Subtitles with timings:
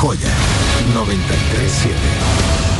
[0.00, 0.34] Joya
[0.92, 2.73] 937.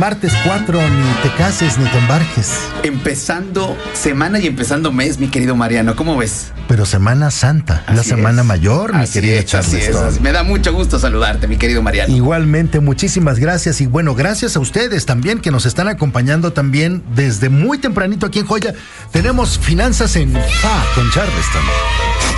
[0.00, 2.58] Martes 4, ni te cases ni te embarques.
[2.82, 6.52] Empezando semana y empezando mes, mi querido Mariano, ¿cómo ves?
[6.68, 8.46] Pero Semana Santa, la Semana es.
[8.46, 12.16] Mayor, mi Así querido es, así es, Me da mucho gusto saludarte, mi querido Mariano.
[12.16, 17.50] Igualmente, muchísimas gracias y bueno, gracias a ustedes también que nos están acompañando también desde
[17.50, 18.72] muy tempranito aquí en Joya.
[19.12, 22.29] Tenemos finanzas en FA con Charleston.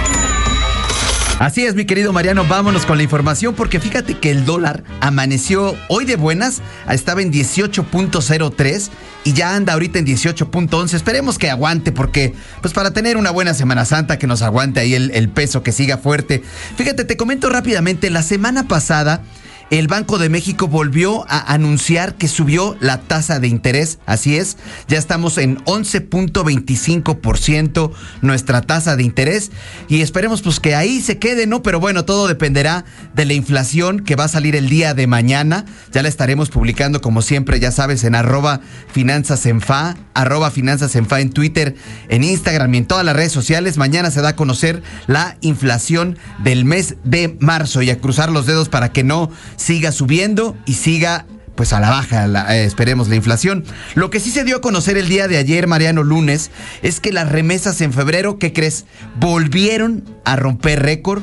[1.42, 5.74] Así es, mi querido Mariano, vámonos con la información porque fíjate que el dólar amaneció
[5.88, 8.90] hoy de buenas, estaba en 18.03
[9.24, 10.94] y ya anda ahorita en 18.11.
[10.94, 14.94] Esperemos que aguante porque, pues para tener una buena Semana Santa, que nos aguante ahí
[14.94, 16.44] el, el peso, que siga fuerte.
[16.76, 19.24] Fíjate, te comento rápidamente, la semana pasada...
[19.72, 24.58] El Banco de México volvió a anunciar que subió la tasa de interés, así es,
[24.86, 27.90] ya estamos en 11.25%
[28.20, 29.50] nuestra tasa de interés
[29.88, 31.62] y esperemos pues que ahí se quede, ¿no?
[31.62, 35.64] Pero bueno, todo dependerá de la inflación que va a salir el día de mañana,
[35.90, 38.60] ya la estaremos publicando como siempre, ya sabes, en arroba
[38.92, 41.76] finanzas en fa, arroba finanzas en fa en Twitter,
[42.10, 46.18] en Instagram y en todas las redes sociales, mañana se da a conocer la inflación
[46.44, 49.30] del mes de marzo y a cruzar los dedos para que no
[49.62, 51.24] siga subiendo y siga
[51.54, 53.64] pues a la baja, la- eh, esperemos la inflación.
[53.94, 56.50] Lo que sí se dio a conocer el día de ayer, Mariano Lunes,
[56.82, 58.86] es que las remesas en febrero, ¿qué crees?
[59.20, 61.22] Volvieron a romper récord.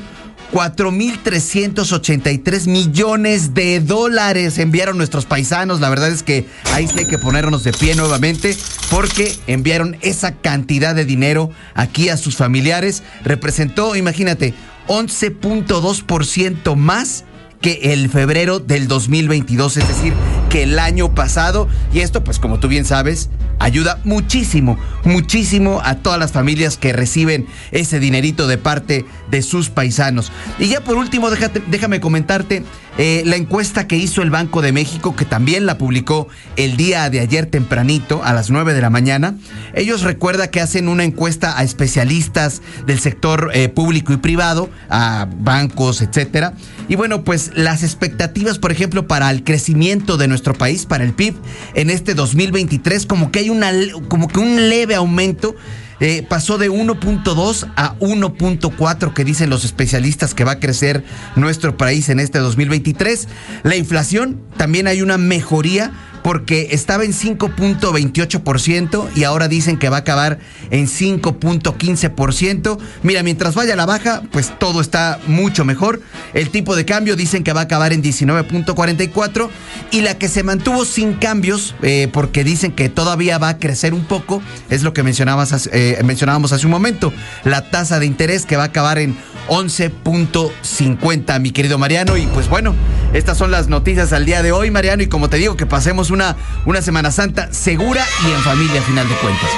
[0.52, 5.80] 4.383 millones de dólares enviaron nuestros paisanos.
[5.80, 8.56] La verdad es que ahí sí hay que ponernos de pie nuevamente
[8.90, 13.02] porque enviaron esa cantidad de dinero aquí a sus familiares.
[13.24, 14.54] Representó, imagínate,
[14.88, 17.24] 11.2% más
[17.60, 20.14] que el febrero del 2022, es decir,
[20.50, 21.68] que el año pasado.
[21.94, 26.92] Y esto, pues como tú bien sabes, ayuda muchísimo, muchísimo a todas las familias que
[26.92, 30.32] reciben ese dinerito de parte de sus paisanos.
[30.58, 32.64] Y ya por último, déjame comentarte
[32.98, 37.08] eh, la encuesta que hizo el Banco de México, que también la publicó el día
[37.08, 39.36] de ayer tempranito, a las 9 de la mañana.
[39.74, 45.28] Ellos recuerda que hacen una encuesta a especialistas del sector eh, público y privado, a
[45.38, 46.54] bancos, etcétera.
[46.88, 51.12] Y bueno, pues las expectativas, por ejemplo, para el crecimiento de nuestro país, para el
[51.12, 51.34] PIB,
[51.74, 53.70] en este 2023, como que hay una,
[54.08, 55.54] como que un leve aumento.
[56.00, 61.04] eh, pasó de 1.2 a 1.4 que dicen los especialistas que va a crecer
[61.36, 63.28] nuestro país en este 2023.
[63.64, 69.96] La inflación también hay una mejoría porque estaba en 5.28% y ahora dicen que va
[69.98, 70.38] a acabar
[70.70, 72.78] en 5.15%.
[73.02, 76.00] Mira, mientras vaya a la baja, pues todo está mucho mejor.
[76.34, 79.48] El tipo de cambio dicen que va a acabar en 19.44
[79.90, 83.94] y la que se mantuvo sin cambios, eh, porque dicen que todavía va a crecer
[83.94, 87.12] un poco, es lo que eh, mencionábamos hace un momento,
[87.44, 89.16] la tasa de interés que va a acabar en
[89.50, 92.16] 11.50, mi querido Mariano.
[92.16, 92.74] Y pues bueno,
[93.12, 95.02] estas son las noticias al día de hoy, Mariano.
[95.02, 98.84] Y como te digo, que pasemos una, una Semana Santa segura y en familia, a
[98.84, 99.50] final de cuentas.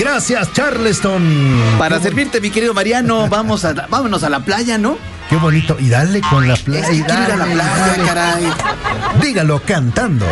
[0.00, 1.22] Gracias, Charleston.
[1.78, 4.96] Para servirte, mi querido Mariano, vamos a, vámonos a la playa, ¿no?
[5.28, 5.76] Qué bonito.
[5.80, 6.80] Y dale con la playa.
[6.82, 8.04] Es que ir a la dale, playa, dale.
[8.04, 8.44] caray.
[9.22, 10.26] Dígalo cantando.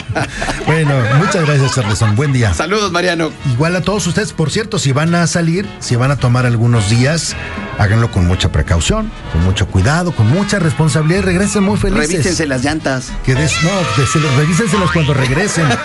[0.66, 2.16] bueno, muchas gracias, Charleston.
[2.16, 2.54] Buen día.
[2.54, 3.30] Saludos, Mariano.
[3.52, 6.88] Igual a todos ustedes, por cierto, si van a salir, si van a tomar algunos
[6.88, 7.36] días,
[7.78, 12.08] háganlo con mucha precaución, con mucho cuidado, con mucha responsabilidad y regresen muy felices.
[12.10, 13.12] Revísense las llantas.
[13.24, 15.66] Que des- no, des- revísenselas cuando regresen.